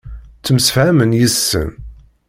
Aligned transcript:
Ttemsefhamen 0.37 1.11
yid-sen. 1.17 1.69